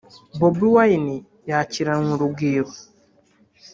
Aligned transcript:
Bobi 0.39 0.65
Wine 0.73 1.15
yakiranywe 1.49 2.11
urugwiro 2.15 2.71